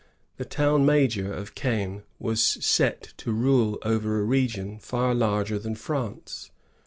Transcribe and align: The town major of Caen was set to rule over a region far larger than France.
The 0.37 0.45
town 0.45 0.83
major 0.83 1.31
of 1.31 1.53
Caen 1.53 2.01
was 2.17 2.41
set 2.41 3.13
to 3.17 3.31
rule 3.31 3.77
over 3.83 4.19
a 4.19 4.23
region 4.23 4.79
far 4.79 5.13
larger 5.13 5.59
than 5.59 5.75
France. 5.75 6.49